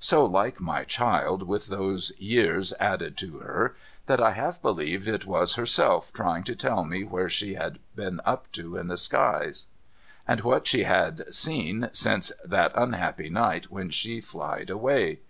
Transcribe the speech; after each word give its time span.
so 0.00 0.22
like 0.26 0.60
my 0.60 0.84
child 0.84 1.44
with 1.44 1.68
those 1.68 2.12
years 2.20 2.74
added 2.78 3.16
to 3.16 3.38
her, 3.38 3.74
that 4.04 4.20
I 4.22 4.32
half 4.32 4.60
believed 4.60 5.08
it 5.08 5.24
was 5.24 5.54
herself, 5.54 6.12
trying 6.12 6.44
to 6.44 6.54
tell 6.54 6.84
me 6.84 7.04
where 7.04 7.30
she 7.30 7.54
had 7.54 7.78
been 7.96 8.16
to 8.16 8.28
up 8.28 8.48
in 8.58 8.88
the 8.88 8.98
skies, 8.98 9.64
and 10.26 10.42
what 10.42 10.66
she 10.66 10.82
had 10.82 11.32
seen 11.32 11.88
since 11.92 12.32
that 12.44 12.72
unhappy 12.74 13.30
night 13.30 13.70
when 13.70 13.88
she 13.88 14.20
flied 14.20 14.68
away. 14.68 15.20